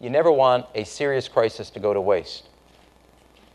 [0.00, 2.44] You never want a serious crisis to go to waste.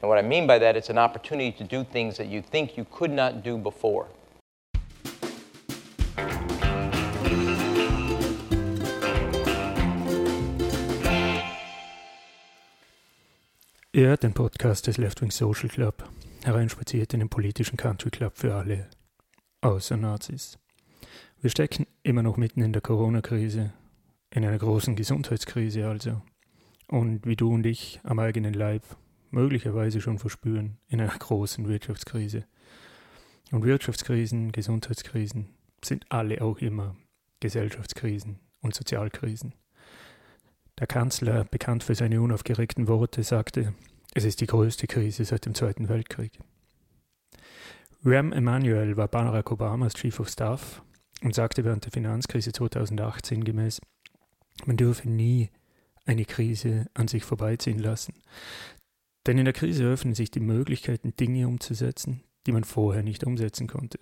[0.01, 2.75] And what I mean by that, it's an opportunity to do things that you think
[2.75, 4.07] you could not do before.
[13.94, 16.03] Ihr hört den Podcast des Left Wing Social Club,
[16.44, 18.89] hereinspaziert in den politischen Country Club für alle,
[19.62, 20.57] außer Nazis.
[21.39, 23.71] Wir stecken immer noch mitten in der Corona-Krise,
[24.31, 26.21] in einer großen Gesundheitskrise also.
[26.88, 28.84] Und wie du und ich am eigenen Leib
[29.32, 32.46] möglicherweise schon verspüren, in einer großen Wirtschaftskrise.
[33.52, 35.50] Und Wirtschaftskrisen, Gesundheitskrisen
[35.84, 36.96] sind alle auch immer
[37.40, 39.54] Gesellschaftskrisen und Sozialkrisen.
[40.80, 43.74] Der Kanzler, bekannt für seine unaufgeregten Worte, sagte,
[44.16, 46.40] es ist die größte Krise seit dem Zweiten Weltkrieg.
[48.05, 50.82] Rahm Emanuel war Barack Obamas Chief of Staff
[51.22, 53.82] und sagte während der Finanzkrise 2018 gemäß,
[54.66, 55.50] man dürfe nie
[56.05, 58.13] eine Krise an sich vorbeiziehen lassen.
[59.25, 63.68] Denn in der Krise öffnen sich die Möglichkeiten, Dinge umzusetzen, die man vorher nicht umsetzen
[63.68, 63.99] konnte.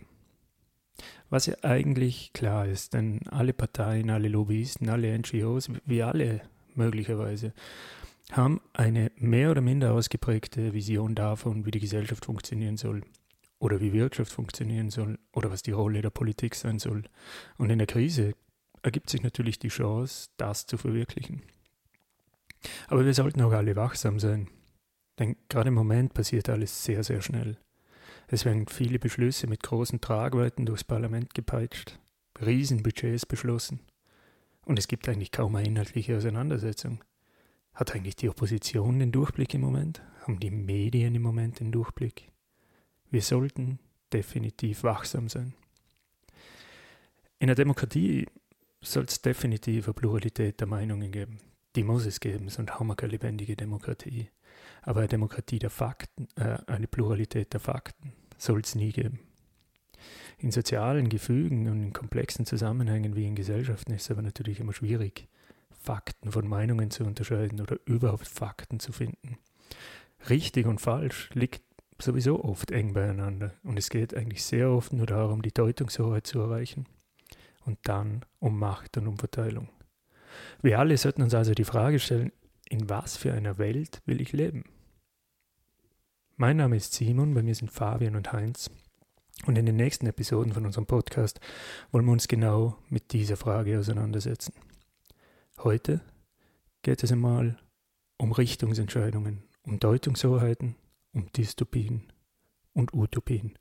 [1.29, 6.41] Was ja eigentlich klar ist, denn alle Parteien, alle Lobbyisten, alle NGOs, wie alle
[6.75, 7.53] möglicherweise,
[8.31, 13.03] haben eine mehr oder minder ausgeprägte Vision davon, wie die Gesellschaft funktionieren soll
[13.59, 17.03] oder wie Wirtschaft funktionieren soll oder was die Rolle der Politik sein soll.
[17.57, 18.33] Und in der Krise
[18.81, 21.43] ergibt sich natürlich die Chance, das zu verwirklichen.
[22.87, 24.49] Aber wir sollten auch alle wachsam sein,
[25.19, 27.57] denn gerade im Moment passiert alles sehr, sehr schnell.
[28.27, 31.99] Es werden viele Beschlüsse mit großen Tragweiten durchs Parlament gepeitscht,
[32.39, 33.81] Riesenbudgets beschlossen.
[34.63, 37.03] Und es gibt eigentlich kaum eine inhaltliche Auseinandersetzung.
[37.73, 40.01] Hat eigentlich die Opposition den Durchblick im Moment?
[40.21, 42.31] Haben die Medien im Moment den Durchblick?
[43.09, 43.79] Wir sollten
[44.13, 45.53] definitiv wachsam sein.
[47.39, 48.27] In einer Demokratie
[48.81, 51.39] soll es definitiv eine Pluralität der Meinungen geben.
[51.75, 54.29] Die muss es geben, sonst haben wir keine lebendige Demokratie.
[54.81, 59.19] Aber eine Demokratie der Fakten, äh, eine Pluralität der Fakten soll es nie geben.
[60.37, 64.73] In sozialen Gefügen und in komplexen Zusammenhängen wie in Gesellschaften ist es aber natürlich immer
[64.73, 65.27] schwierig,
[65.69, 69.37] Fakten von Meinungen zu unterscheiden oder überhaupt Fakten zu finden.
[70.29, 71.63] Richtig und falsch liegt
[71.99, 76.39] sowieso oft eng beieinander und es geht eigentlich sehr oft nur darum, die Deutungshoheit zu
[76.39, 76.85] erreichen
[77.65, 79.69] und dann um Macht und um Verteilung.
[80.61, 82.31] Wir alle sollten uns also die Frage stellen,
[82.69, 84.63] in was für einer Welt will ich leben?
[86.37, 88.71] Mein Name ist Simon, bei mir sind Fabian und Heinz.
[89.45, 91.39] Und in den nächsten Episoden von unserem Podcast
[91.91, 94.53] wollen wir uns genau mit dieser Frage auseinandersetzen.
[95.59, 96.01] Heute
[96.81, 97.57] geht es einmal
[98.17, 100.75] um Richtungsentscheidungen, um Deutungshoheiten,
[101.13, 102.11] um Dystopien
[102.73, 103.57] und Utopien.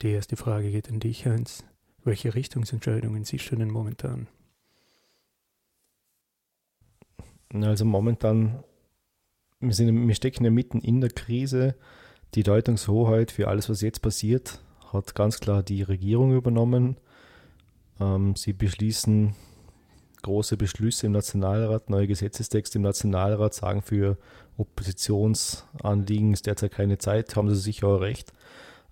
[0.00, 1.64] Die erste Frage geht an dich, Heinz.
[2.02, 4.28] Welche Richtungsentscheidungen siehst du denn momentan?
[7.52, 8.62] Also momentan,
[9.58, 11.74] wir, sind, wir stecken ja mitten in der Krise.
[12.34, 14.60] Die Deutungshoheit für alles, was jetzt passiert,
[14.92, 16.96] hat ganz klar die Regierung übernommen.
[18.00, 19.34] Ähm, sie beschließen
[20.22, 24.18] große Beschlüsse im Nationalrat, neue Gesetzestexte im Nationalrat, sagen für
[24.58, 28.32] Oppositionsanliegen ist derzeit keine Zeit, haben sie sicher auch recht.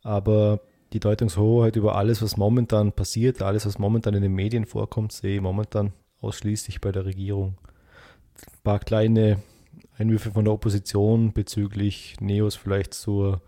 [0.03, 0.61] Aber
[0.93, 5.37] die Deutungshoheit über alles, was momentan passiert, alles, was momentan in den Medien vorkommt, sehe
[5.37, 7.59] ich momentan ausschließlich bei der Regierung.
[8.65, 9.43] Paar kleine
[9.99, 13.41] Einwürfe von der Opposition bezüglich Neos vielleicht zur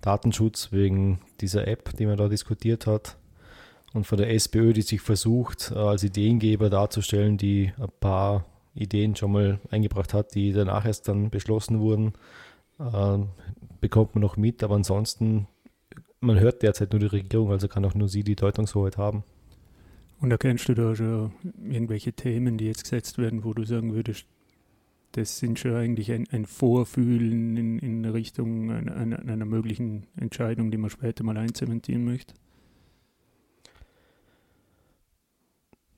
[0.00, 3.16] Datenschutz wegen dieser App, die man da diskutiert hat.
[3.94, 8.44] Und von der SPÖ, die sich versucht, äh, als Ideengeber darzustellen, die ein paar
[8.74, 12.12] Ideen schon mal eingebracht hat, die danach erst dann beschlossen wurden,
[12.78, 13.18] äh,
[13.80, 14.62] bekommt man noch mit.
[14.62, 15.46] Aber ansonsten,
[16.20, 19.24] man hört derzeit nur die Regierung, also kann auch nur sie die Deutungshoheit haben.
[20.20, 21.32] Und erkennst du da schon
[21.62, 24.26] irgendwelche Themen, die jetzt gesetzt werden, wo du sagen würdest,
[25.12, 30.76] das sind schon eigentlich ein, ein Vorfühlen in, in Richtung einer, einer, möglichen Entscheidung, die
[30.76, 32.34] man später mal einzementieren möchte?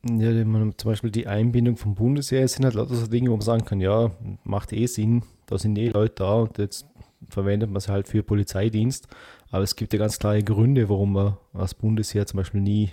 [0.08, 0.30] Ja,
[0.76, 3.80] zum Beispiel die Einbindung vom Bundesheer sind halt lauter so Dinge, wo man sagen kann,
[3.80, 4.12] ja,
[4.44, 6.86] macht eh Sinn, da sind eh Leute da und jetzt
[7.28, 9.08] verwendet man sie halt für Polizeidienst.
[9.50, 12.90] Aber es gibt ja ganz klare Gründe, warum man als Bundesheer zum Beispiel nie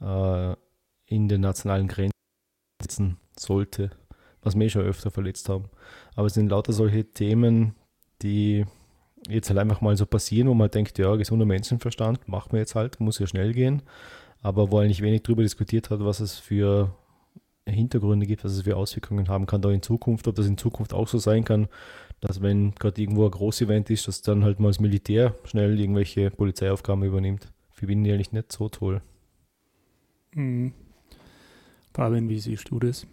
[0.00, 0.54] äh,
[1.06, 2.12] in den nationalen Grenzen
[2.82, 3.90] setzen sollte
[4.42, 5.64] was wir schon öfter verletzt haben.
[6.14, 7.74] Aber es sind lauter solche Themen,
[8.22, 8.64] die
[9.28, 12.74] jetzt halt einfach mal so passieren, wo man denkt, ja, gesunder Menschenverstand, machen wir jetzt
[12.74, 13.82] halt, muss ja schnell gehen.
[14.40, 16.94] Aber wo eigentlich wenig darüber diskutiert hat, was es für
[17.66, 20.94] Hintergründe gibt, was es für Auswirkungen haben kann da in Zukunft, ob das in Zukunft
[20.94, 21.68] auch so sein kann,
[22.20, 26.30] dass wenn gerade irgendwo ein Großevent ist, dass dann halt mal das Militär schnell irgendwelche
[26.30, 27.52] Polizeiaufgaben übernimmt.
[27.70, 29.02] Für bin ich eigentlich nicht so toll.
[30.38, 30.72] Mhm.
[31.92, 33.06] Fabian, wie siehst du das?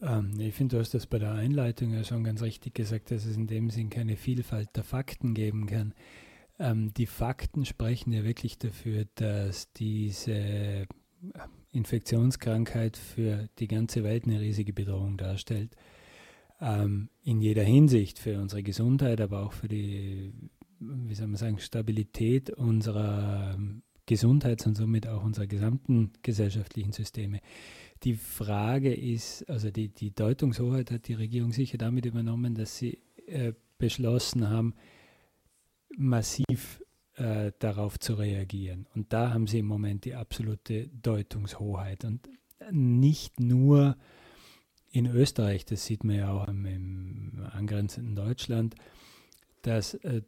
[0.00, 3.24] Ähm, ich finde, du hast das bei der Einleitung ja schon ganz richtig gesagt, dass
[3.24, 5.92] es in dem Sinn keine Vielfalt der Fakten geben kann.
[6.60, 10.86] Ähm, die Fakten sprechen ja wirklich dafür, dass diese äh,
[11.72, 15.74] Infektionskrankheit für die ganze Welt eine riesige Bedrohung darstellt.
[16.60, 20.32] Ähm, in jeder Hinsicht für unsere Gesundheit, aber auch für die,
[20.78, 23.58] wie soll man sagen, Stabilität unserer
[24.06, 27.40] Gesundheits- und somit auch unserer gesamten gesellschaftlichen Systeme.
[28.02, 32.98] Die Frage ist, also die, die Deutungshoheit hat die Regierung sicher damit übernommen, dass sie
[33.26, 34.74] äh, beschlossen haben,
[35.96, 36.82] massiv
[37.16, 38.86] äh, darauf zu reagieren.
[38.94, 42.04] Und da haben sie im Moment die absolute Deutungshoheit.
[42.04, 42.28] Und
[42.70, 43.96] nicht nur
[44.90, 48.74] in Österreich, das sieht man ja auch im, im angrenzenden Deutschland,
[49.62, 50.22] dass äh,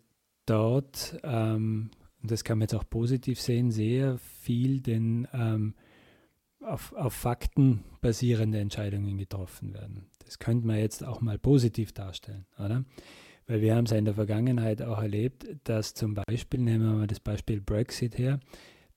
[0.46, 1.90] dort, ähm,
[2.26, 5.75] und das kann man jetzt auch positiv sehen, sehr viel den ähm,
[6.61, 10.06] auf, auf Fakten basierende Entscheidungen getroffen werden.
[10.25, 12.84] Das könnte man jetzt auch mal positiv darstellen, oder?
[13.46, 16.96] Weil wir haben es ja in der Vergangenheit auch erlebt, dass zum Beispiel, nehmen wir
[16.96, 18.40] mal das Beispiel Brexit her,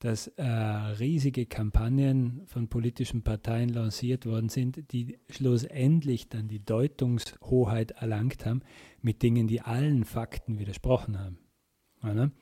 [0.00, 7.92] dass äh, riesige Kampagnen von politischen Parteien lanciert worden sind, die schlussendlich dann die Deutungshoheit
[7.92, 8.62] erlangt haben
[9.02, 11.38] mit Dingen, die allen Fakten widersprochen haben.
[12.02, 12.32] Oder?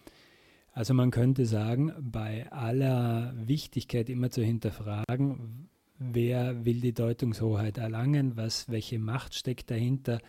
[0.78, 8.36] Also man könnte sagen, bei aller Wichtigkeit immer zu hinterfragen, wer will die Deutungshoheit erlangen,
[8.36, 10.20] was, welche Macht steckt dahinter,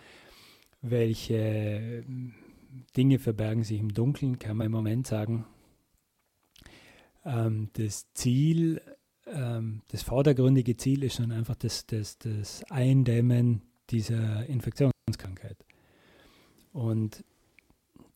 [0.82, 2.34] welche hm,
[2.98, 5.46] Dinge verbergen sich im Dunkeln, kann man im Moment sagen.
[7.24, 8.82] Ähm, das Ziel,
[9.28, 13.62] ähm, das vordergründige Ziel ist schon einfach das, das, das Eindämmen
[13.92, 15.64] dieser Infektionskrankheit.
[16.74, 17.24] Und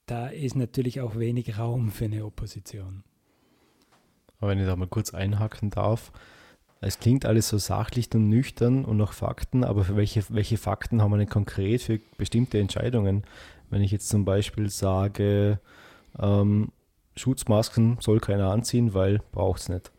[0.05, 3.03] da ist natürlich auch wenig Raum für eine Opposition.
[4.39, 6.11] Aber wenn ich da mal kurz einhaken darf,
[6.81, 11.01] es klingt alles so sachlich und nüchtern und nach Fakten, aber für welche, welche Fakten
[11.01, 13.23] haben wir denn konkret für bestimmte Entscheidungen?
[13.69, 15.59] Wenn ich jetzt zum Beispiel sage,
[16.19, 16.73] ähm,
[17.15, 19.93] Schutzmasken soll keiner anziehen, weil braucht es nicht.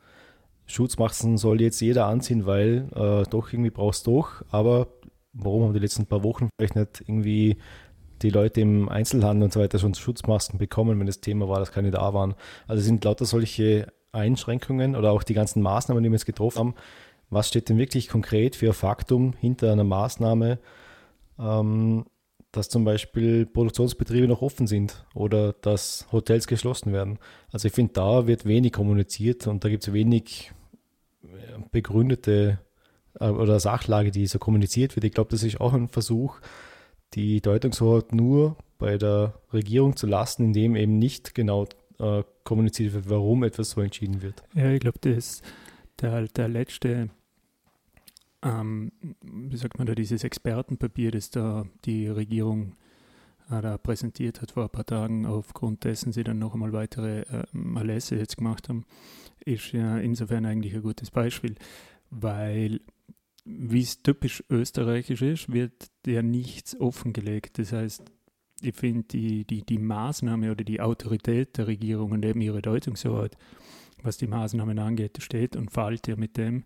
[0.66, 4.88] Schutzmasken soll jetzt jeder anziehen, weil äh, doch irgendwie brauchst du doch, aber
[5.32, 7.56] warum haben die letzten paar Wochen vielleicht nicht irgendwie
[8.24, 11.72] die Leute im Einzelhandel und so weiter schon Schutzmasken bekommen, wenn das Thema war, dass
[11.72, 12.34] keine da waren.
[12.66, 16.74] Also sind lauter solche Einschränkungen oder auch die ganzen Maßnahmen, die wir jetzt getroffen haben,
[17.30, 20.58] was steht denn wirklich konkret für ein Faktum hinter einer Maßnahme,
[21.38, 22.06] ähm,
[22.52, 27.18] dass zum Beispiel Produktionsbetriebe noch offen sind oder dass Hotels geschlossen werden.
[27.52, 30.52] Also ich finde, da wird wenig kommuniziert und da gibt es wenig
[31.24, 31.26] äh,
[31.72, 32.60] begründete
[33.18, 35.04] äh, oder Sachlage, die so kommuniziert wird.
[35.04, 36.40] Ich glaube, das ist auch ein Versuch,
[37.14, 41.66] die Deutungshoheit nur bei der Regierung zu lassen, indem eben nicht genau
[41.98, 44.42] äh, kommuniziert wird, warum etwas so entschieden wird.
[44.54, 45.42] Ja, ich glaube, das
[46.00, 47.10] der, der letzte,
[48.42, 52.74] ähm, wie sagt man da, dieses Expertenpapier, das da die Regierung
[53.50, 57.20] äh, da präsentiert hat vor ein paar Tagen, aufgrund dessen sie dann noch einmal weitere
[57.20, 57.44] äh,
[57.76, 58.84] Erlässe jetzt gemacht haben,
[59.44, 61.54] ist ja insofern eigentlich ein gutes Beispiel,
[62.10, 62.80] weil
[63.44, 67.58] wie es typisch österreichisch ist, wird ja nichts offengelegt.
[67.58, 68.10] Das heißt,
[68.62, 73.36] ich finde, die, die, die Maßnahme oder die Autorität der Regierung und eben ihre Deutungshoheit,
[74.02, 76.64] was die Maßnahmen angeht, steht und fällt ja mit dem,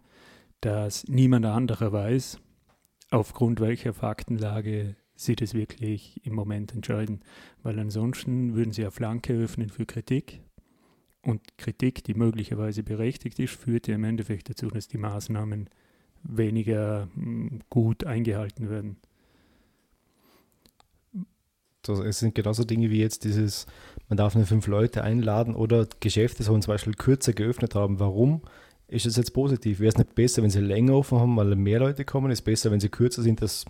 [0.61, 2.39] dass niemand anderer weiß,
[3.11, 7.21] aufgrund welcher Faktenlage sie das wirklich im Moment entscheiden.
[7.63, 10.43] Weil ansonsten würden sie eine Flanke öffnen für Kritik.
[11.23, 15.69] Und Kritik, die möglicherweise berechtigt ist, führt ja im Endeffekt dazu, dass die Maßnahmen
[16.23, 18.97] weniger hm, gut eingehalten werden.
[21.83, 23.67] Das, es sind genauso Dinge wie jetzt dieses,
[24.09, 27.99] man darf nur fünf Leute einladen oder Geschäfte sollen zum Beispiel kürzer geöffnet haben.
[28.01, 28.43] Warum
[28.89, 29.81] ist es jetzt positiv?
[29.81, 32.31] Wäre es nicht besser, wenn sie länger offen haben, weil mehr Leute kommen?
[32.31, 33.65] Ist besser, wenn sie kürzer sind, das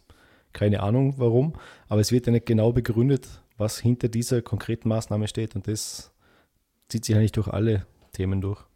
[0.53, 1.55] keine Ahnung warum.
[1.89, 5.55] Aber es wird ja nicht genau begründet, was hinter dieser konkreten Maßnahme steht.
[5.55, 6.13] Und das
[6.89, 8.68] zieht sich eigentlich durch alle Themen durch.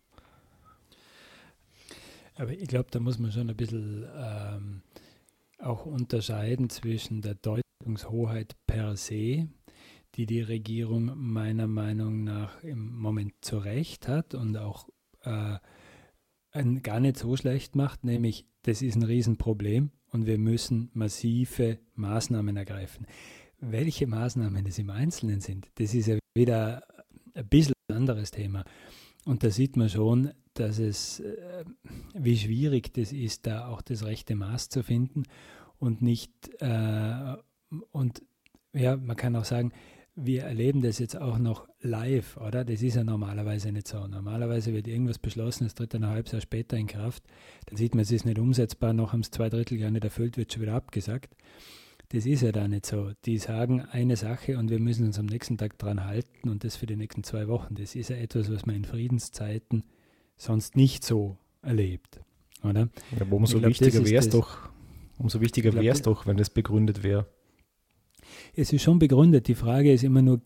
[2.34, 4.82] Aber ich glaube, da muss man schon ein bisschen ähm,
[5.58, 9.48] auch unterscheiden zwischen der Deutungshoheit per se,
[10.14, 14.88] die die Regierung meiner Meinung nach im Moment zu Recht hat und auch
[15.22, 15.58] äh,
[16.82, 22.56] gar nicht so schlecht macht, nämlich das ist ein Riesenproblem und wir müssen massive Maßnahmen
[22.56, 23.06] ergreifen.
[23.58, 26.82] Welche Maßnahmen das im Einzelnen sind, das ist ja wieder
[27.34, 28.64] ein bisschen anderes Thema.
[29.24, 31.64] Und da sieht man schon, dass es, äh,
[32.14, 35.24] wie schwierig das ist, da auch das rechte Maß zu finden
[35.78, 37.36] und nicht, äh,
[37.90, 38.22] und
[38.72, 39.72] ja, man kann auch sagen,
[40.14, 42.64] wir erleben das jetzt auch noch live, oder?
[42.64, 44.06] Das ist ja normalerweise nicht so.
[44.06, 47.24] Normalerweise wird irgendwas beschlossen, es tritt ein halbes Jahr später in Kraft.
[47.66, 50.36] Dann sieht man, es ist nicht umsetzbar, noch haben es zwei Drittel gar nicht erfüllt,
[50.36, 51.34] wird schon wieder abgesagt.
[52.10, 53.12] Das ist ja da nicht so.
[53.24, 56.76] Die sagen eine Sache und wir müssen uns am nächsten Tag dran halten und das
[56.76, 57.74] für die nächsten zwei Wochen.
[57.74, 59.82] Das ist ja etwas, was man in Friedenszeiten
[60.42, 62.20] sonst nicht so erlebt,
[62.62, 62.88] oder?
[63.12, 64.68] Ja, aber umso glaub, wichtiger wäre es doch,
[65.18, 67.26] umso wichtiger wäre es doch, wenn das begründet wäre.
[68.54, 69.48] Es ist schon begründet.
[69.48, 70.40] Die Frage ist immer nur,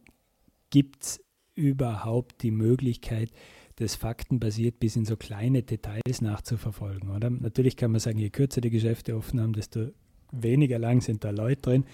[0.71, 1.25] gibt es
[1.55, 3.31] überhaupt die Möglichkeit,
[3.77, 7.31] das faktenbasiert bis in so kleine Details nachzuverfolgen, oder?
[7.31, 9.89] Natürlich kann man sagen, je kürzer die Geschäfte offen haben, desto
[10.33, 11.85] weniger lang sind da Leute drin,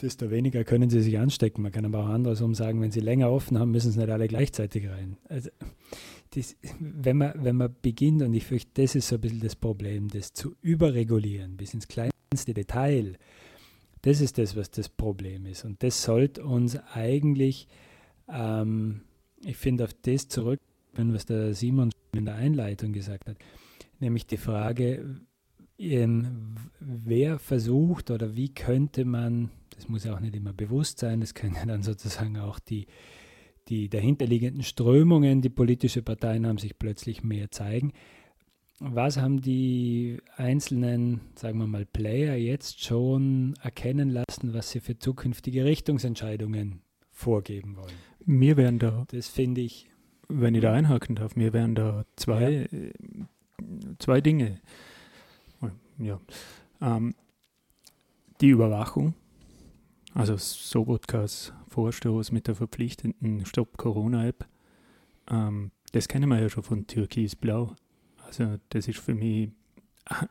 [0.00, 1.62] desto weniger können sie sich anstecken.
[1.62, 4.28] Man kann aber auch andersrum sagen, wenn sie länger offen haben, müssen sie nicht alle
[4.28, 5.16] gleichzeitig rein.
[5.28, 5.50] Also,
[6.30, 9.56] das, wenn, man, wenn man beginnt, und ich fürchte, das ist so ein bisschen das
[9.56, 13.16] Problem, das zu überregulieren, bis ins kleinste Detail,
[14.02, 15.64] das ist das, was das Problem ist.
[15.64, 17.68] Und das sollte uns eigentlich,
[18.28, 19.02] ähm,
[19.44, 20.60] ich finde, auf das zurück,
[20.94, 23.36] was der Simon in der Einleitung gesagt hat,
[24.00, 25.20] nämlich die Frage,
[25.78, 31.20] ähm, wer versucht oder wie könnte man, das muss ja auch nicht immer bewusst sein,
[31.20, 32.86] das können ja dann sozusagen auch die,
[33.70, 37.92] die dahinterliegenden Strömungen, die politische Parteien haben sich plötzlich mehr zeigen.
[38.80, 44.98] Was haben die einzelnen, sagen wir mal, Player jetzt schon erkennen lassen, was sie für
[44.98, 47.94] zukünftige Richtungsentscheidungen vorgeben wollen?
[48.24, 49.88] Mir wären da, das finde ich,
[50.28, 52.78] wenn ich da einhaken darf, mir wären da zwei, ja.
[52.78, 52.92] Äh,
[53.98, 54.60] zwei Dinge.
[55.98, 56.18] Ja.
[56.80, 57.14] Ähm,
[58.40, 59.14] die Überwachung,
[60.14, 64.46] also Sobotkas Vorstoß mit der verpflichtenden Stop-Corona-App,
[65.30, 67.74] ähm, das kennen wir ja schon von Türkis Blau.
[68.26, 69.50] Also das ist für mich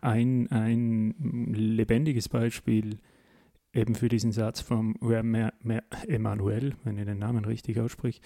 [0.01, 1.15] ein, ein
[1.53, 2.99] lebendiges Beispiel
[3.73, 8.21] eben für diesen Satz von Emmanuel, wenn ich den Namen richtig ausspreche,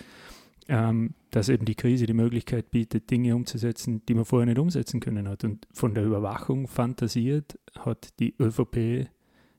[0.69, 4.99] ähm, dass eben die Krise die Möglichkeit bietet, Dinge umzusetzen, die man vorher nicht umsetzen
[4.99, 5.43] können hat.
[5.43, 9.09] Und von der Überwachung fantasiert hat die ÖVP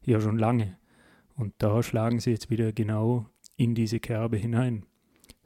[0.05, 0.79] ja schon lange.
[1.37, 3.27] Und da schlagen sie jetzt wieder genau
[3.57, 4.87] in diese Kerbe hinein.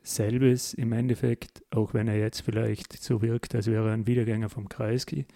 [0.03, 4.49] Selbes im Endeffekt, auch wenn er jetzt vielleicht so wirkt, als wäre er ein Wiedergänger
[4.49, 5.27] vom Kreisky,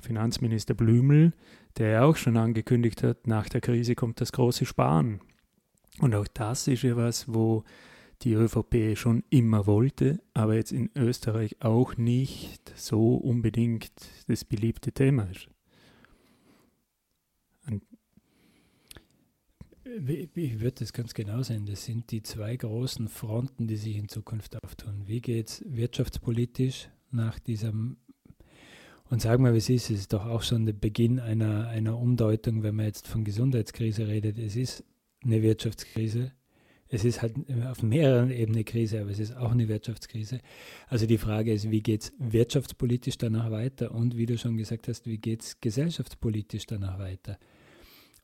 [0.00, 1.32] Finanzminister Blümel,
[1.76, 5.20] der ja auch schon angekündigt hat, nach der Krise kommt das große Sparen.
[6.00, 7.64] Und auch das ist ja was, wo
[8.22, 13.92] die ÖVP schon immer wollte, aber jetzt in Österreich auch nicht so unbedingt
[14.26, 15.48] das beliebte Thema ist.
[20.34, 21.64] Ich würde das ganz genau sehen.
[21.64, 25.04] Das sind die zwei großen Fronten, die sich in Zukunft auftun.
[25.06, 27.96] Wie geht es wirtschaftspolitisch nach diesem,
[29.08, 31.96] und sagen wir, wie es ist, es ist doch auch schon der Beginn einer, einer
[31.96, 34.38] Umdeutung, wenn man jetzt von Gesundheitskrise redet.
[34.38, 34.84] Es ist
[35.24, 36.32] eine Wirtschaftskrise.
[36.90, 37.34] Es ist halt
[37.66, 40.40] auf mehreren Ebenen Krise, aber es ist auch eine Wirtschaftskrise.
[40.88, 44.88] Also die Frage ist, wie geht es wirtschaftspolitisch danach weiter und wie du schon gesagt
[44.88, 47.38] hast, wie geht es gesellschaftspolitisch danach weiter?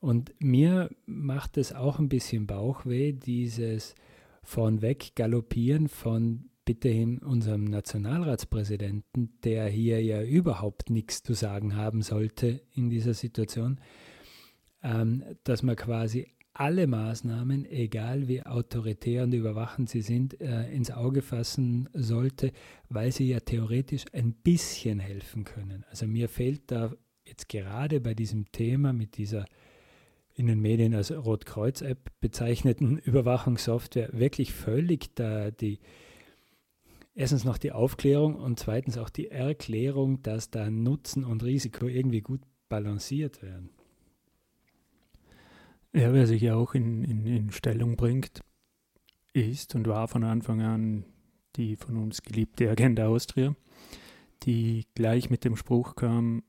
[0.05, 3.95] Und mir macht es auch ein bisschen Bauchweh, dieses
[4.43, 4.79] von
[5.15, 12.91] galoppieren von bittehin unserem Nationalratspräsidenten, der hier ja überhaupt nichts zu sagen haben sollte in
[12.91, 13.79] dieser Situation,
[14.83, 20.91] ähm, dass man quasi alle Maßnahmen, egal wie autoritär und überwachend sie sind, äh, ins
[20.91, 22.51] Auge fassen sollte,
[22.89, 25.83] weil sie ja theoretisch ein bisschen helfen können.
[25.89, 26.93] Also mir fehlt da
[27.25, 29.47] jetzt gerade bei diesem Thema mit dieser
[30.35, 35.79] in den Medien als Rotkreuz-App bezeichneten Überwachungssoftware wirklich völlig da die
[37.15, 42.21] erstens noch die Aufklärung und zweitens auch die Erklärung, dass da Nutzen und Risiko irgendwie
[42.21, 43.69] gut balanciert werden.
[45.93, 48.41] Ja, wer sich ja auch in, in, in Stellung bringt,
[49.31, 51.05] ist und war von Anfang an
[51.55, 53.55] die von uns geliebte Agenda Austria,
[54.43, 56.43] die gleich mit dem Spruch kam,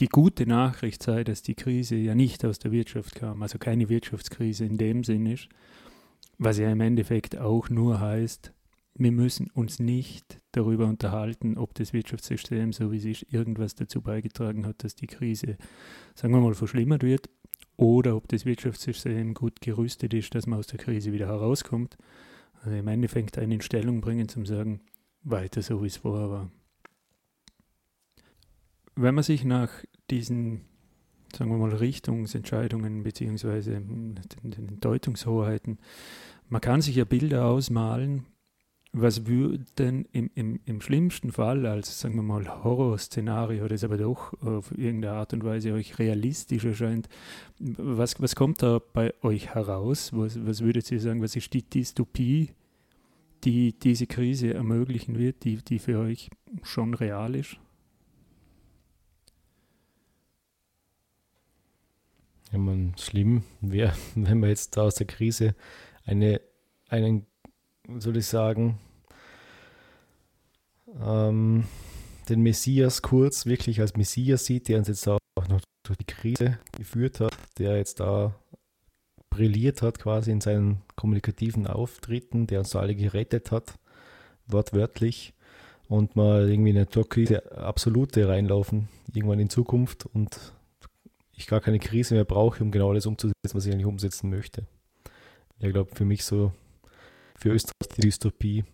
[0.00, 3.88] die gute Nachricht sei, dass die Krise ja nicht aus der Wirtschaft kam, also keine
[3.88, 5.48] Wirtschaftskrise in dem Sinn ist,
[6.38, 8.52] was ja im Endeffekt auch nur heißt,
[8.94, 14.00] wir müssen uns nicht darüber unterhalten, ob das Wirtschaftssystem, so wie es ist, irgendwas dazu
[14.00, 15.56] beigetragen hat, dass die Krise,
[16.14, 17.28] sagen wir mal, verschlimmert wird,
[17.76, 21.96] oder ob das Wirtschaftssystem gut gerüstet ist, dass man aus der Krise wieder herauskommt.
[22.60, 24.80] Also im Endeffekt eine in Stellung bringen, zum sagen,
[25.22, 26.50] weiter so wie es vorher war
[29.00, 29.70] wenn man sich nach
[30.10, 30.62] diesen,
[31.34, 35.78] sagen wir mal, Richtungsentscheidungen beziehungsweise den, den Deutungshoheiten,
[36.48, 38.26] man kann sich ja Bilder ausmalen,
[38.92, 43.98] was würde denn im, im, im schlimmsten Fall als, sagen wir mal, Horrorszenario, das aber
[43.98, 47.08] doch auf irgendeine Art und Weise euch realistisch erscheint,
[47.58, 50.10] was, was kommt da bei euch heraus?
[50.14, 52.50] Was, was würdet ihr sagen, was ist die Dystopie,
[53.44, 56.30] die diese Krise ermöglichen wird, die, die für euch
[56.62, 57.58] schon real ist?
[62.52, 65.54] Ja, man, schlimm wäre, wenn wir jetzt da aus der Krise
[66.04, 66.40] eine,
[66.88, 67.26] einen
[67.98, 68.78] soll ich sagen,
[71.00, 71.64] ähm,
[72.28, 76.58] den Messias kurz wirklich als Messias sieht, der uns jetzt auch noch durch die Krise
[76.76, 78.34] geführt hat, der jetzt da
[79.30, 83.78] brilliert hat quasi in seinen kommunikativen Auftritten, der uns alle gerettet hat,
[84.46, 85.34] wortwörtlich,
[85.88, 90.52] und mal irgendwie in eine Torkrise absolute reinlaufen, irgendwann in Zukunft und
[91.38, 94.66] ich gar keine Krise mehr brauche, um genau das umzusetzen, was ich eigentlich umsetzen möchte.
[95.60, 96.52] Ich glaube, für mich so
[97.36, 98.64] für Österreich die Dystopie.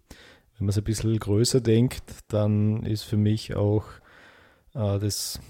[0.56, 3.84] Wenn man es ein bisschen größer denkt, dann ist für mich auch
[4.74, 5.40] äh, das,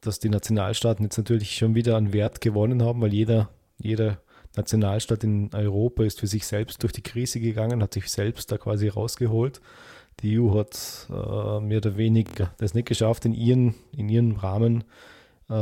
[0.00, 4.22] dass die Nationalstaaten jetzt natürlich schon wieder an Wert gewonnen haben, weil jeder, jeder
[4.56, 8.58] Nationalstaat in Europa ist für sich selbst durch die Krise gegangen, hat sich selbst da
[8.58, 9.60] quasi rausgeholt.
[10.20, 14.84] Die EU hat äh, mehr oder weniger das nicht geschafft, in ihren, in ihrem Rahmen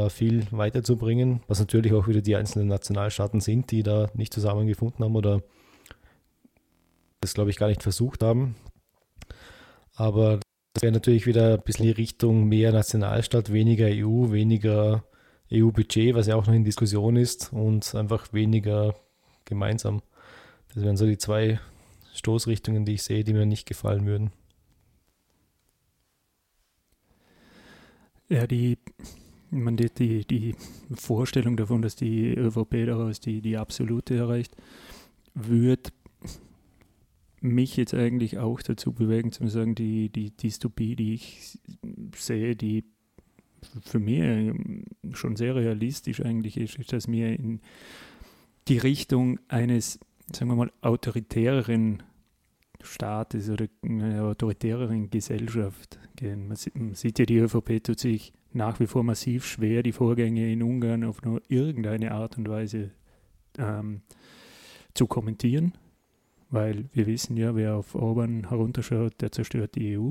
[0.08, 5.16] viel weiterzubringen, was natürlich auch wieder die einzelnen Nationalstaaten sind, die da nicht zusammengefunden haben
[5.16, 5.42] oder
[7.20, 8.54] das, glaube ich, gar nicht versucht haben.
[9.94, 10.40] Aber
[10.72, 15.04] das wäre natürlich wieder ein bisschen die Richtung mehr Nationalstaat, weniger EU, weniger
[15.52, 18.94] EU-Budget, was ja auch noch in Diskussion ist, und einfach weniger
[19.44, 20.02] gemeinsam.
[20.72, 21.58] Das wären so die zwei
[22.14, 24.32] Stoßrichtungen, die ich sehe, die mir nicht gefallen würden.
[28.28, 28.78] Ja, die,
[29.50, 30.54] man, die, die, die
[30.94, 34.56] Vorstellung davon, dass die ÖVP daraus die, die absolute erreicht,
[35.34, 35.92] wird
[37.40, 41.58] mich jetzt eigentlich auch dazu bewegen, zu sagen, die, die Dystopie, die ich
[42.14, 42.84] sehe, die
[43.82, 47.60] für mich ähm, schon sehr realistisch eigentlich ist, ist, dass wir in
[48.68, 49.98] die Richtung eines,
[50.32, 52.02] sagen wir mal, autoritäreren
[52.82, 56.48] Staates oder einer autoritäreren Gesellschaft gehen.
[56.48, 59.92] Man sieht, man sieht ja, die ÖVP tut sich nach wie vor massiv schwer, die
[59.92, 62.90] Vorgänge in Ungarn auf nur irgendeine Art und Weise
[63.58, 64.02] ähm,
[64.94, 65.72] zu kommentieren
[66.50, 70.10] weil wir wissen ja, wer auf Orban herunterschaut, der zerstört die EU.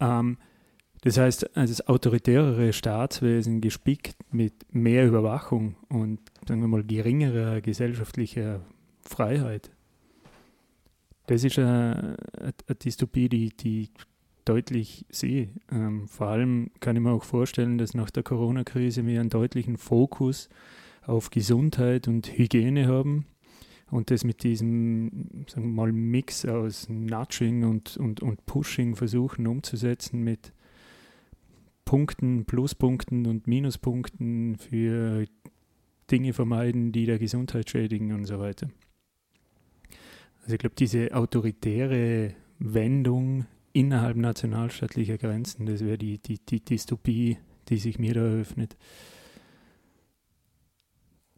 [0.00, 0.38] Ähm,
[1.02, 7.60] das heißt, also das autoritärere Staatswesen gespickt mit mehr Überwachung und, sagen wir mal, geringerer
[7.60, 8.60] gesellschaftlicher
[9.00, 9.70] Freiheit.
[11.26, 13.90] Das ist eine, eine Dystopie, die, die
[14.44, 15.50] deutlich sehe.
[15.70, 19.76] Ähm, vor allem kann ich mir auch vorstellen, dass nach der Corona-Krise wir einen deutlichen
[19.76, 20.48] Fokus
[21.06, 23.26] auf Gesundheit und Hygiene haben
[23.92, 29.46] und das mit diesem sagen wir mal, Mix aus Nudging und, und, und Pushing versuchen
[29.46, 30.52] umzusetzen mit
[31.84, 35.26] Punkten, Pluspunkten und Minuspunkten für
[36.10, 38.70] Dinge vermeiden, die der Gesundheit schädigen und so weiter.
[40.42, 47.38] Also ich glaube, diese autoritäre Wendung innerhalb nationalstaatlicher Grenzen, das wäre die, die, die Dystopie,
[47.68, 48.76] die sich mir da eröffnet.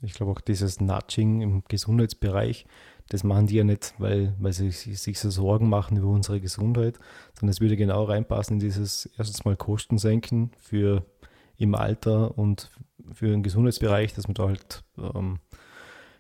[0.03, 2.66] Ich glaube auch dieses Nudging im Gesundheitsbereich,
[3.09, 6.99] das machen die ja nicht, weil, weil sie sich so Sorgen machen über unsere Gesundheit,
[7.35, 11.05] sondern es würde genau reinpassen in dieses erstens mal Kosten senken für
[11.57, 12.70] im Alter und
[13.12, 15.38] für den Gesundheitsbereich, dass man da halt ähm,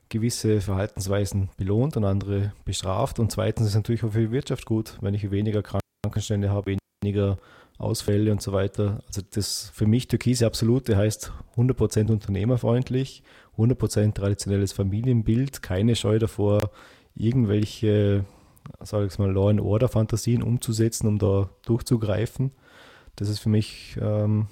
[0.08, 3.18] gewisse Verhaltensweisen belohnt und andere bestraft.
[3.18, 5.62] Und zweitens ist natürlich auch für die Wirtschaft gut, wenn ich weniger
[6.04, 7.38] Krankenstände habe, weniger
[7.78, 9.02] Ausfälle und so weiter.
[9.06, 13.22] Also das für mich Türkise Absolute heißt 100% unternehmerfreundlich,
[13.56, 16.70] 100% traditionelles Familienbild, keine Scheu davor,
[17.14, 18.24] irgendwelche,
[18.80, 22.52] sage ich mal, Law and Order Fantasien umzusetzen, um da durchzugreifen.
[23.16, 24.48] Das ist für mich ähm,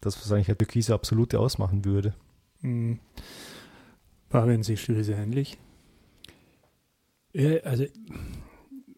[0.00, 2.14] das, was eigentlich eine Türkise Absolute ausmachen würde.
[2.60, 2.98] Mhm.
[4.62, 5.58] Siehst du das ähnlich?
[7.32, 7.84] Ja, also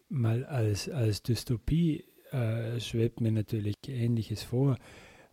[0.08, 4.76] mal als, als Dystopie äh, schwebt mir natürlich Ähnliches vor.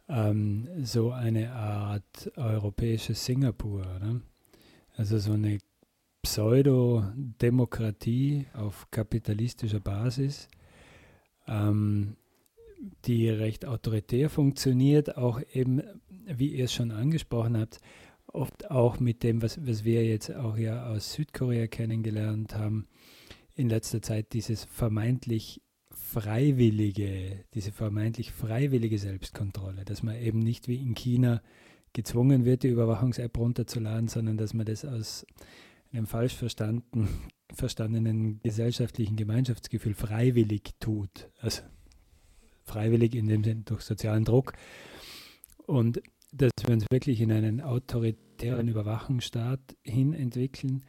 [0.07, 3.85] Ähm, so eine Art europäisches Singapur.
[3.99, 4.21] Ne?
[4.95, 5.57] Also so eine
[6.23, 10.47] Pseudo-Demokratie auf kapitalistischer Basis,
[11.47, 12.15] ähm,
[13.05, 15.81] die recht autoritär funktioniert, auch eben,
[16.25, 17.79] wie ihr es schon angesprochen habt,
[18.27, 22.87] oft auch mit dem, was, was wir jetzt auch ja aus Südkorea kennengelernt haben,
[23.55, 25.61] in letzter Zeit dieses vermeintlich
[25.91, 31.41] freiwillige, diese vermeintlich freiwillige Selbstkontrolle, dass man eben nicht wie in China
[31.93, 35.25] gezwungen wird, die Überwachungs-App runterzuladen, sondern dass man das aus
[35.91, 37.07] einem falsch verstandenen
[37.53, 41.29] verstandenen gesellschaftlichen Gemeinschaftsgefühl freiwillig tut.
[41.39, 41.61] Also
[42.63, 44.53] freiwillig in dem Sinne durch sozialen Druck.
[45.67, 50.83] Und dass wir uns wirklich in einen autoritären Überwachungsstaat hin entwickeln,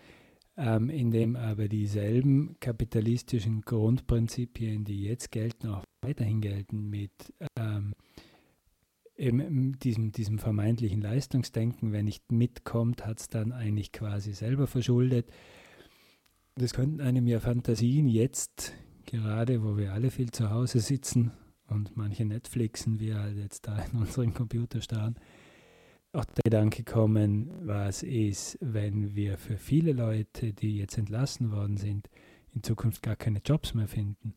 [0.57, 7.95] ähm, in dem aber dieselben kapitalistischen Grundprinzipien, die jetzt gelten, auch weiterhin gelten mit ähm,
[9.17, 15.31] eben diesem, diesem vermeintlichen Leistungsdenken, wer nicht mitkommt, hat es dann eigentlich quasi selber verschuldet.
[16.57, 18.73] Das könnten einem ja Fantasien jetzt,
[19.07, 21.33] gerade wo wir alle viel zu Hause sitzen
[21.69, 25.17] und manche Netflixen, wir halt jetzt da in unseren Computer starren,
[26.14, 31.77] auch der Gedanke kommen, was ist, wenn wir für viele Leute, die jetzt entlassen worden
[31.77, 32.09] sind,
[32.53, 34.35] in Zukunft gar keine Jobs mehr finden.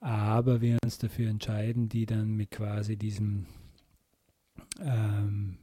[0.00, 3.46] Aber wir uns dafür entscheiden, die dann mit quasi diesem
[4.80, 5.58] ähm,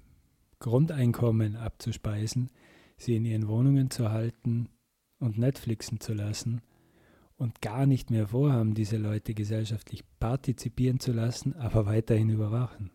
[0.59, 2.49] Grundeinkommen abzuspeisen,
[2.97, 4.69] sie in ihren Wohnungen zu halten
[5.19, 6.61] und Netflixen zu lassen
[7.35, 12.91] und gar nicht mehr vorhaben, diese Leute gesellschaftlich partizipieren zu lassen, aber weiterhin überwachen.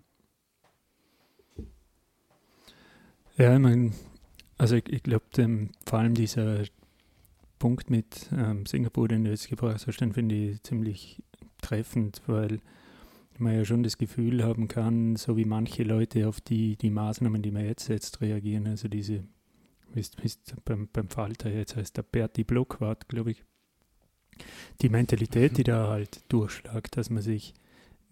[3.36, 3.92] Ja, ich meine,
[4.58, 5.24] also ich, ich glaube,
[5.84, 6.62] vor allem dieser
[7.58, 11.20] Punkt mit ähm, Singapur, den du jetzt gebracht hast, den finde ich ziemlich
[11.60, 12.60] treffend, weil
[13.38, 17.42] man ja schon das Gefühl haben kann, so wie manche Leute auf die, die Maßnahmen,
[17.42, 18.68] die man jetzt setzt, reagieren.
[18.68, 19.24] Also diese,
[19.96, 23.42] ist, ist beim, beim Falter jetzt heißt der Berti Blockwart, glaube ich.
[24.80, 27.54] Die Mentalität, die da halt durchschlagt, dass man sich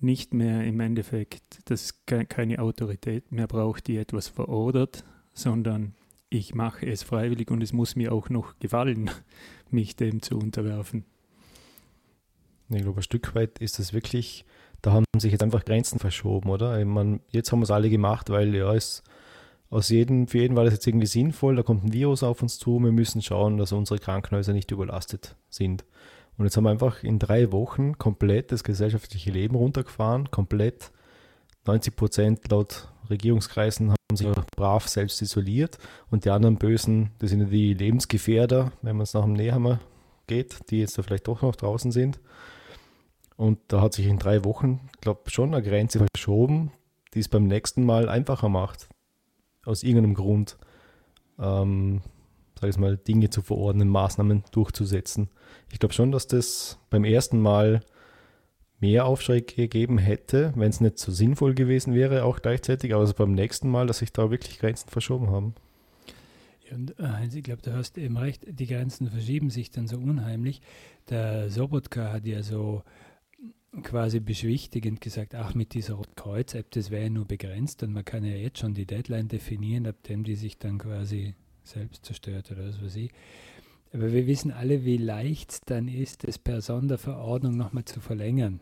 [0.01, 5.95] nicht mehr im Endeffekt, dass es keine Autorität mehr braucht, die etwas verordert, sondern
[6.29, 9.11] ich mache es freiwillig und es muss mir auch noch gefallen,
[9.71, 11.05] mich dem zu unterwerfen.
[12.71, 14.47] Ich glaube, ein Stück weit ist das wirklich,
[14.81, 16.83] da haben sich jetzt einfach Grenzen verschoben, oder?
[16.85, 19.03] Meine, jetzt haben wir es alle gemacht, weil ja, es
[19.69, 22.59] aus jedem, für jeden war das jetzt irgendwie sinnvoll, da kommt ein Virus auf uns
[22.59, 25.85] zu, wir müssen schauen, dass unsere Krankenhäuser nicht überlastet sind.
[26.37, 30.93] Und jetzt haben wir einfach in drei Wochen komplett das gesellschaftliche Leben runtergefahren, komplett
[31.67, 35.79] 90 Prozent laut Regierungskreisen haben sich brav selbst isoliert
[36.11, 39.81] und die anderen Bösen, das sind ja die Lebensgefährder, wenn man es nach dem Nehammer
[40.27, 42.21] geht, die jetzt da vielleicht doch noch draußen sind.
[43.37, 46.73] Und da hat sich in drei Wochen, glaube schon eine Grenze verschoben,
[47.15, 48.89] die es beim nächsten Mal einfacher macht.
[49.65, 50.57] Aus irgendeinem Grund,
[51.39, 52.03] ähm,
[52.61, 55.31] sage ich mal, Dinge zu verordnen, Maßnahmen durchzusetzen.
[55.71, 57.81] Ich glaube schon, dass das beim ersten Mal
[58.83, 63.15] mehr Aufschrei gegeben hätte, wenn es nicht so sinnvoll gewesen wäre, auch gleichzeitig, aber also
[63.15, 65.55] beim nächsten Mal, dass sich da wirklich Grenzen verschoben haben.
[66.69, 69.97] Ja, und Heinz, ich glaube, du hast eben recht, die Grenzen verschieben sich dann so
[69.97, 70.61] unheimlich.
[71.09, 72.83] Der Sobotka hat ja so
[73.85, 78.25] quasi beschwichtigend gesagt, ach, mit dieser Kreuz-App, das wäre ja nur begrenzt und man kann
[78.25, 82.67] ja jetzt schon die Deadline definieren, ab dem die sich dann quasi selbst zerstört oder
[82.67, 83.13] was weiß ich.
[83.93, 88.61] Aber wir wissen alle, wie leicht es dann ist, das per Sonderverordnung nochmal zu verlängern.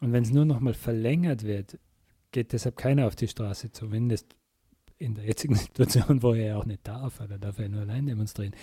[0.00, 1.78] Und wenn es nur nochmal verlängert wird,
[2.32, 4.36] geht deshalb keiner auf die Straße, zumindest
[4.98, 8.06] in der jetzigen Situation, wo er ja auch nicht darf, oder darf er nur allein
[8.06, 8.54] demonstrieren.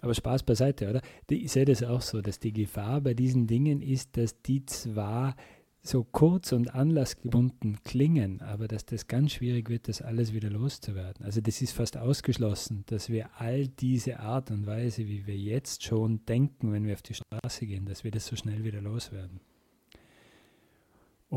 [0.00, 1.00] Aber Spaß beiseite, oder?
[1.28, 5.34] Ich sehe das auch so, dass die Gefahr bei diesen Dingen ist, dass die zwar
[5.82, 11.24] so kurz und anlassgebunden klingen, aber dass das ganz schwierig wird, das alles wieder loszuwerden.
[11.24, 15.84] Also das ist fast ausgeschlossen, dass wir all diese Art und Weise, wie wir jetzt
[15.84, 19.40] schon denken, wenn wir auf die Straße gehen, dass wir das so schnell wieder loswerden.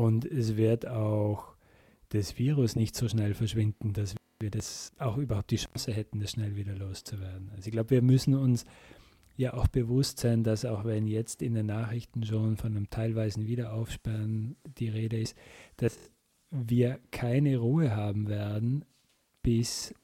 [0.00, 1.52] Und es wird auch
[2.08, 6.30] das Virus nicht so schnell verschwinden, dass wir das auch überhaupt die Chance hätten, das
[6.30, 7.50] schnell wieder loszuwerden.
[7.54, 8.64] Also ich glaube, wir müssen uns
[9.36, 13.46] ja auch bewusst sein, dass auch wenn jetzt in den Nachrichten schon von einem teilweisen
[13.46, 15.36] Wiederaufsperren die Rede ist,
[15.76, 15.98] dass
[16.50, 18.86] wir keine Ruhe haben werden,
[19.42, 19.94] bis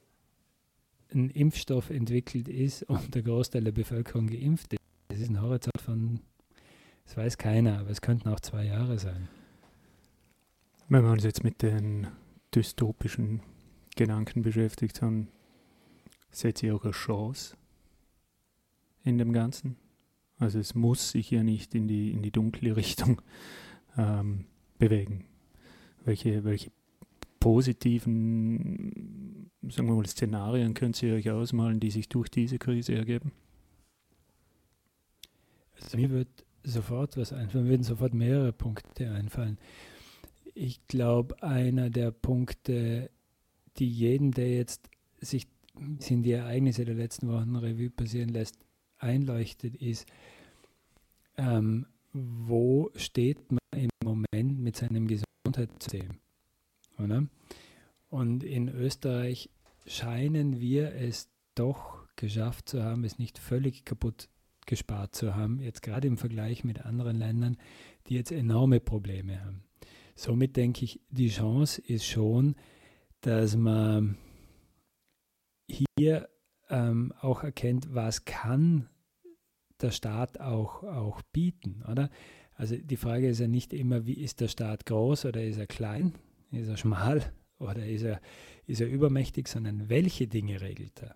[1.10, 4.82] ein Impfstoff entwickelt ist und der Großteil der Bevölkerung geimpft ist.
[5.08, 6.20] Das ist ein Horizont von,
[7.06, 9.30] das weiß keiner, aber es könnten auch zwei Jahre sein.
[10.88, 12.06] Wenn wir uns jetzt mit den
[12.54, 13.42] dystopischen
[13.96, 15.26] Gedanken beschäftigt haben,
[16.30, 17.56] seht ihr auch eine Chance
[19.02, 19.74] in dem Ganzen?
[20.38, 23.20] Also es muss sich ja nicht in die, in die dunkle Richtung
[23.98, 24.44] ähm,
[24.78, 25.24] bewegen.
[26.04, 26.70] Welche, welche
[27.40, 33.32] positiven, sagen wir mal, Szenarien könnt ihr euch ausmalen, die sich durch diese Krise ergeben?
[35.74, 36.28] Also mir wird
[36.62, 39.58] sofort was einfallen, mir würden sofort mehrere Punkte einfallen
[40.56, 43.10] ich glaube, einer der Punkte,
[43.76, 44.88] die jedem, der jetzt
[45.20, 45.46] sich
[45.98, 48.56] sind die Ereignisse der letzten Wochen Revue passieren lässt,
[48.96, 50.06] einleuchtet, ist,
[51.36, 56.18] ähm, wo steht man im Moment mit seinem Gesundheitssystem?
[56.98, 57.26] Oder?
[58.08, 59.50] Und in Österreich
[59.86, 64.30] scheinen wir es doch geschafft zu haben, es nicht völlig kaputt
[64.64, 67.58] gespart zu haben, jetzt gerade im Vergleich mit anderen Ländern,
[68.06, 69.65] die jetzt enorme Probleme haben.
[70.16, 72.56] Somit denke ich, die Chance ist schon,
[73.20, 74.16] dass man
[75.68, 76.28] hier
[76.70, 78.88] ähm, auch erkennt, was kann
[79.82, 82.08] der Staat auch, auch bieten, oder?
[82.54, 85.66] Also die Frage ist ja nicht immer, wie ist der Staat groß oder ist er
[85.66, 86.14] klein,
[86.50, 88.22] ist er schmal oder ist er,
[88.66, 91.14] ist er übermächtig, sondern welche Dinge regelt er?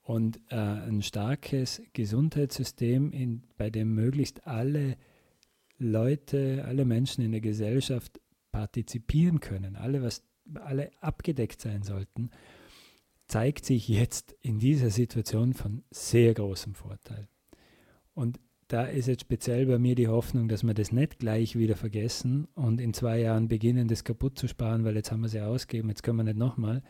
[0.00, 4.96] Und äh, ein starkes Gesundheitssystem, in, bei dem möglichst alle
[5.78, 8.20] Leute, alle Menschen in der Gesellschaft
[8.52, 10.22] partizipieren können, alle, was,
[10.54, 12.30] alle abgedeckt sein sollten,
[13.26, 17.28] zeigt sich jetzt in dieser Situation von sehr großem Vorteil.
[18.14, 21.76] Und da ist jetzt speziell bei mir die Hoffnung, dass wir das nicht gleich wieder
[21.76, 25.40] vergessen und in zwei Jahren beginnen, das kaputt zu sparen, weil jetzt haben wir sie
[25.40, 26.82] ausgegeben, jetzt können wir nicht nochmal,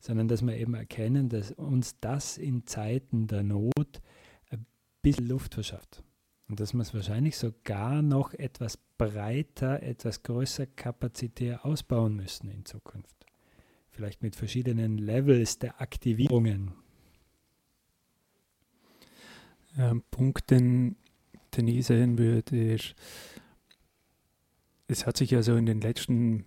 [0.00, 4.00] sondern dass wir eben erkennen, dass uns das in Zeiten der Not
[4.50, 4.64] ein
[5.02, 6.02] bisschen Luft verschafft.
[6.48, 12.64] Und dass wir es wahrscheinlich sogar noch etwas breiter, etwas größer kapazitär ausbauen müssen in
[12.64, 13.16] Zukunft
[13.96, 16.72] vielleicht mit verschiedenen Levels der Aktivierungen.
[19.76, 20.96] Ein Punkt, den,
[21.56, 22.94] den ich sehen würde, ist,
[24.86, 26.44] es hat sich ja so in den letzten,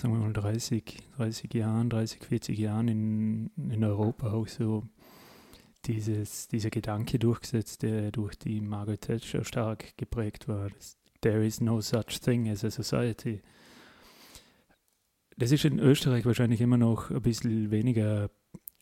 [0.00, 4.84] sagen wir mal, 30, 30 Jahren, 30, 40 Jahren in, in Europa auch so
[5.86, 10.70] dieses, dieser Gedanke durchgesetzt, der durch die Margaret Thatcher stark geprägt war.
[11.20, 13.42] There is no such thing as a society.
[15.36, 18.30] Das ist in Österreich wahrscheinlich immer noch ein bisschen weniger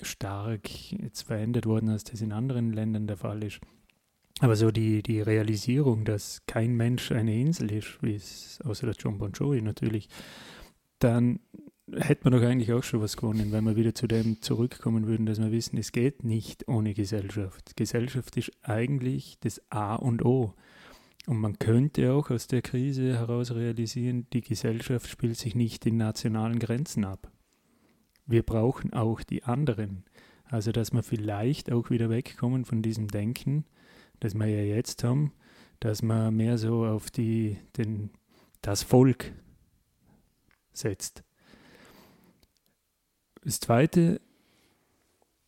[0.02, 3.60] stark jetzt verändert worden, als das in anderen Ländern der Fall ist.
[4.40, 8.94] Aber so die, die Realisierung, dass kein Mensch eine Insel ist, wie es außer der
[8.94, 10.08] John Bon Jovi natürlich,
[11.00, 11.40] dann
[11.96, 15.26] hätte man doch eigentlich auch schon was gewonnen, wenn wir wieder zu dem zurückkommen würden,
[15.26, 17.76] dass wir wissen, es geht nicht ohne Gesellschaft.
[17.76, 20.54] Gesellschaft ist eigentlich das A und O.
[21.26, 25.96] Und man könnte auch aus der Krise heraus realisieren, die Gesellschaft spielt sich nicht in
[25.96, 27.30] nationalen Grenzen ab.
[28.26, 30.04] Wir brauchen auch die anderen.
[30.44, 33.64] Also dass wir vielleicht auch wieder wegkommen von diesem Denken,
[34.20, 35.32] das wir ja jetzt haben,
[35.80, 38.10] dass man mehr so auf die, den,
[38.62, 39.32] das Volk
[40.72, 41.22] setzt.
[43.48, 44.20] Das Zweite,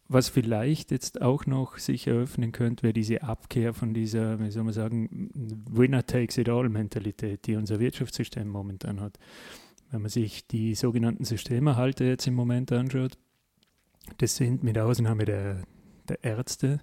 [0.09, 4.65] was vielleicht jetzt auch noch sich eröffnen könnte, wäre diese Abkehr von dieser, wie soll
[4.65, 5.29] man sagen,
[5.71, 9.19] Winner takes it all Mentalität, die unser Wirtschaftssystem momentan hat.
[9.91, 13.19] Wenn man sich die sogenannten Systemerhalter jetzt im Moment anschaut,
[14.17, 15.63] das sind mit Ausnahme der,
[16.09, 16.81] der Ärzte,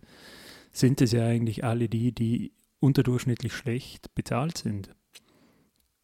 [0.72, 4.96] sind es ja eigentlich alle die, die unterdurchschnittlich schlecht bezahlt sind.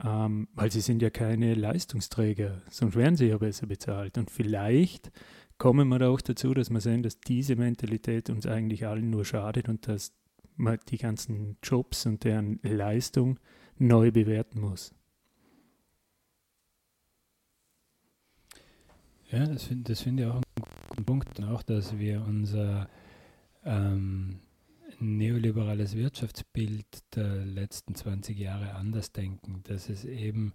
[0.04, 4.18] Ähm, weil sie sind ja keine Leistungsträger, sonst wären sie ja besser bezahlt.
[4.18, 5.12] Und vielleicht
[5.58, 9.70] kommen wir auch dazu, dass wir sehen, dass diese Mentalität uns eigentlich allen nur schadet
[9.70, 10.12] und dass
[10.56, 13.39] man die ganzen Jobs und deren Leistung
[13.78, 14.94] neu bewerten muss.
[19.32, 20.44] Ja, das finde das find ich auch einen
[20.89, 21.44] guten Punkt.
[21.44, 22.88] Auch, dass wir unser
[23.63, 24.42] ähm,
[24.99, 29.62] neoliberales Wirtschaftsbild der letzten 20 Jahre anders denken.
[29.63, 30.53] Dass es eben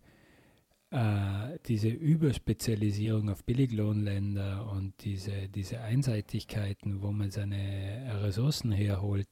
[0.91, 9.29] äh, diese Überspezialisierung auf Billiglohnländer und diese, diese Einseitigkeiten, wo man seine Ressourcen herholt,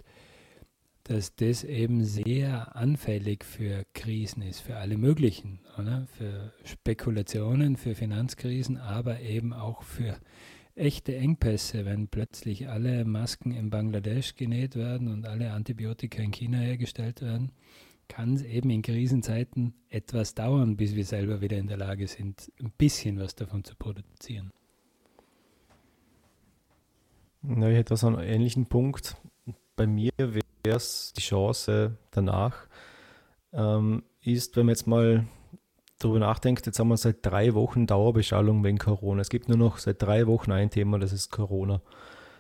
[1.05, 6.07] dass das eben sehr anfällig für Krisen ist, für alle möglichen, oder?
[6.19, 10.19] für Spekulationen, für Finanzkrisen, aber eben auch für
[10.77, 16.59] echte Engpässe, wenn plötzlich alle Masken in Bangladesch genäht werden und alle Antibiotika in China
[16.59, 17.53] hergestellt werden
[18.09, 22.53] kann es eben in Krisenzeiten etwas dauern, bis wir selber wieder in der Lage sind,
[22.61, 24.53] ein bisschen was davon zu produzieren.
[27.43, 29.17] Ja, ich hätte so einen ähnlichen Punkt.
[29.77, 32.67] Bei mir wäre es die Chance danach,
[33.53, 35.27] ähm, ist, wenn man jetzt mal
[35.99, 39.21] darüber nachdenkt, jetzt haben wir seit drei Wochen Dauerbeschallung wegen Corona.
[39.21, 41.81] Es gibt nur noch seit drei Wochen ein Thema, das ist Corona.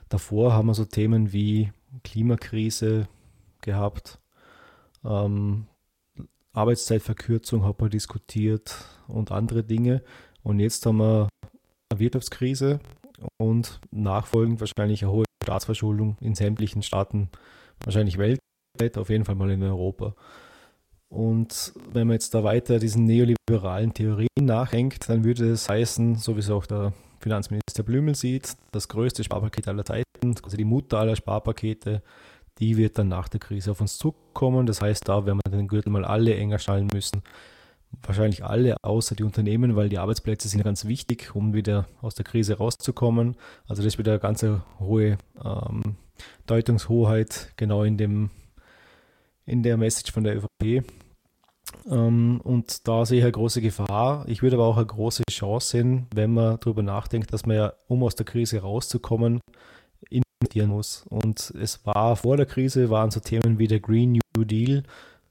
[0.09, 1.73] Davor haben wir so Themen wie
[2.05, 3.09] Klimakrise
[3.61, 4.21] gehabt,
[5.05, 5.66] ähm,
[6.53, 10.03] Arbeitszeitverkürzung hat man diskutiert und andere Dinge.
[10.42, 11.29] Und jetzt haben wir
[11.90, 12.81] eine Wirtschaftskrise
[13.38, 17.29] und nachfolgend wahrscheinlich eine hohe Staatsverschuldung in sämtlichen Staaten,
[17.85, 20.14] wahrscheinlich weltweit, auf jeden Fall mal in Europa.
[21.09, 26.37] Und wenn man jetzt da weiter diesen neoliberalen Theorien nachhängt, dann würde es heißen, so
[26.37, 30.99] wie es auch der Finanzminister Blümel sieht, das größte Sparpaket aller Zeiten, also die Mutter
[30.99, 32.03] aller Sparpakete,
[32.59, 34.66] die wird dann nach der Krise auf uns zukommen.
[34.66, 37.23] Das heißt, da werden wir den Gürtel mal alle enger schnallen müssen,
[38.03, 42.25] wahrscheinlich alle, außer die Unternehmen, weil die Arbeitsplätze sind ganz wichtig, um wieder aus der
[42.25, 43.37] Krise rauszukommen.
[43.66, 44.45] Also das ist wieder eine ganz
[44.81, 45.97] hohe ähm,
[46.47, 48.31] Deutungshoheit genau in dem
[49.46, 50.85] in der Message von der ÖVP.
[51.88, 54.24] Ähm, und da sehe ich eine große Gefahr.
[54.28, 57.72] Ich würde aber auch eine große Chance sehen, wenn man darüber nachdenkt, dass man ja,
[57.88, 59.40] um aus der Krise rauszukommen,
[60.11, 61.04] investieren muss.
[61.09, 64.82] Und es war vor der Krise, waren so Themen wie der Green New Deal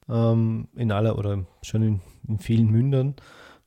[0.09, 3.15] ähm, in aller oder schon in, in vielen Mündern.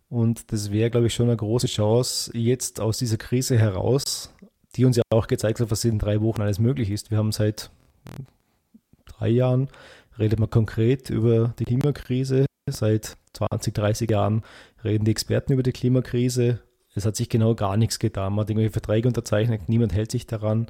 [0.08, 4.32] Und das wäre, glaube ich, schon eine große Chance, jetzt aus dieser Krise heraus,
[4.74, 7.11] die uns ja auch gezeigt hat, was in drei Wochen alles möglich ist.
[7.11, 7.70] Wir haben seit
[9.04, 9.68] drei Jahren,
[10.18, 12.46] redet man konkret über die Klimakrise.
[12.68, 14.42] Seit 20, 30 Jahren
[14.85, 16.61] reden die Experten über die Klimakrise.
[16.94, 18.33] Es hat sich genau gar nichts getan.
[18.33, 20.66] Man hat irgendwelche Verträge unterzeichnet, niemand hält sich daran.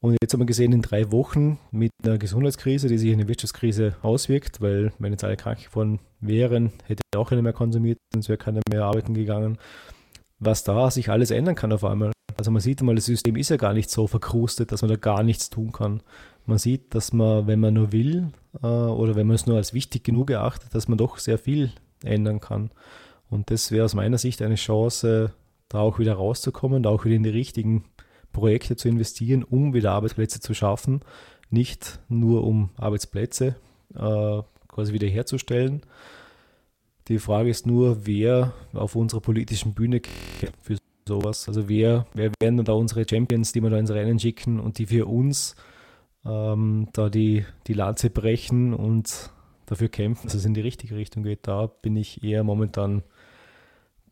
[0.00, 3.28] Und jetzt haben wir gesehen, in drei Wochen mit einer Gesundheitskrise, die sich in eine
[3.28, 8.30] Wirtschaftskrise auswirkt, weil wenn jetzt alle krank geworden wären, hätte auch keiner mehr konsumiert, sonst
[8.30, 9.58] wäre keiner mehr arbeiten gegangen,
[10.38, 12.12] was da sich alles ändern kann auf einmal.
[12.38, 14.96] Also man sieht einmal, das System ist ja gar nicht so verkrustet, dass man da
[14.96, 16.02] gar nichts tun kann.
[16.46, 19.74] Man sieht, dass man, wenn man nur will äh, oder wenn man es nur als
[19.74, 21.72] wichtig genug erachtet, dass man doch sehr viel
[22.02, 22.70] ändern kann.
[23.28, 25.32] Und das wäre aus meiner Sicht eine Chance,
[25.68, 27.84] da auch wieder rauszukommen, da auch wieder in die richtigen
[28.32, 31.00] Projekte zu investieren, um wieder Arbeitsplätze zu schaffen,
[31.50, 33.56] nicht nur um Arbeitsplätze
[33.94, 35.82] äh, quasi wiederherzustellen.
[37.08, 40.00] Die Frage ist nur, wer auf unserer politischen Bühne
[40.62, 40.76] für
[41.06, 44.78] sowas, also wer, wer wären da unsere Champions, die wir da ins Rennen schicken und
[44.78, 45.56] die für uns
[46.24, 49.30] ähm, da die, die Lanze brechen und
[49.66, 51.46] dafür kämpfen, dass es in die richtige Richtung geht.
[51.46, 53.02] Da bin ich eher momentan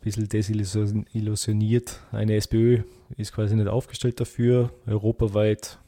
[0.01, 2.01] bisschen desillusioniert.
[2.13, 2.83] Eine SPÖ
[3.17, 5.79] ist quasi nicht aufgestellt dafür, europaweit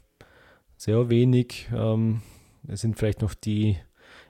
[0.76, 1.68] sehr wenig.
[1.74, 2.22] Ähm,
[2.66, 3.76] es sind vielleicht noch die,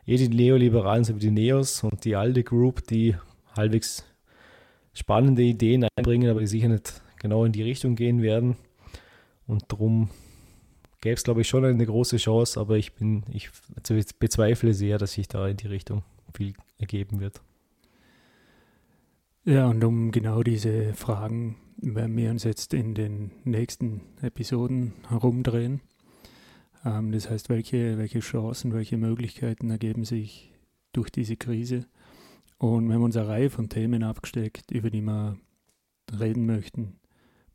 [0.06, 3.16] eh die Neoliberalen, wie die Neos und die ALDE Group, die
[3.56, 4.04] halbwegs
[4.92, 8.56] spannende Ideen einbringen, aber die sicher nicht genau in die Richtung gehen werden.
[9.46, 10.10] Und darum
[11.00, 13.50] gäbe es, glaube ich, schon eine große Chance, aber ich bin, ich
[14.18, 16.02] bezweifle sehr, dass sich da in die Richtung
[16.34, 17.40] viel ergeben wird.
[19.44, 25.80] Ja, und um genau diese Fragen werden wir uns jetzt in den nächsten Episoden herumdrehen.
[26.84, 30.52] Ähm, das heißt, welche, welche Chancen, welche Möglichkeiten ergeben sich
[30.92, 31.86] durch diese Krise?
[32.58, 35.38] Und wir haben uns eine Reihe von Themen abgesteckt, über die wir
[36.12, 36.99] reden möchten.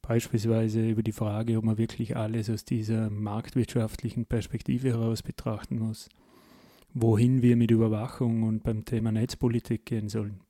[0.08, 6.10] Beispielsweise über die Frage, ob man wirklich alles aus dieser marktwirtschaftlichen Perspektive heraus betrachten muss.
[6.94, 10.42] Wohin wir mit Überwachung und beim Thema Netzpolitik gehen sollen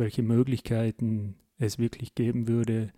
[0.00, 2.92] welche Möglichkeiten es wirklich geben würde,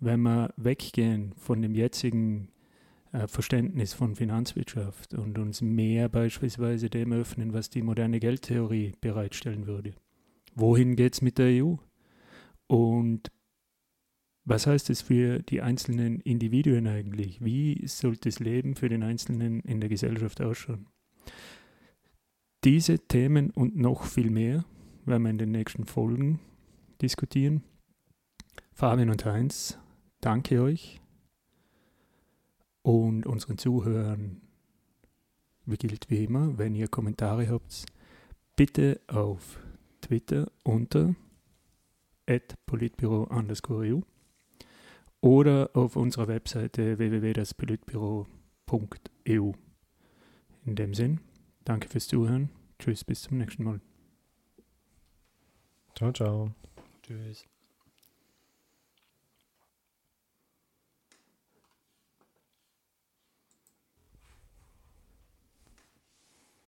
[0.00, 2.48] wenn wir weggehen von dem jetzigen
[3.12, 9.66] äh, Verständnis von Finanzwirtschaft und uns mehr beispielsweise dem öffnen, was die moderne Geldtheorie bereitstellen
[9.66, 9.94] würde.
[10.54, 11.76] Wohin geht es mit der EU?
[12.66, 13.30] Und
[14.48, 17.44] was heißt es für die einzelnen Individuen eigentlich?
[17.44, 20.86] Wie sollte das Leben für den Einzelnen in der Gesellschaft ausschauen?
[22.64, 24.64] Diese Themen und noch viel mehr
[25.04, 26.40] werden wir in den nächsten Folgen
[27.02, 27.62] diskutieren.
[28.72, 29.78] Fabian und Heinz,
[30.20, 31.00] danke euch.
[32.82, 34.40] Und unseren Zuhörern
[35.66, 37.84] gilt wie immer, wenn ihr Kommentare habt,
[38.56, 39.60] bitte auf
[40.00, 41.14] Twitter unter
[42.66, 44.02] politbüro underscore
[45.20, 49.52] oder auf unserer Webseite www.daspolitbüro.eu.
[50.64, 51.20] In dem Sinn,
[51.64, 52.50] danke fürs Zuhören.
[52.78, 53.80] Tschüss, bis zum nächsten Mal.
[55.94, 56.52] Ciao, ciao.
[57.02, 57.44] Tschüss.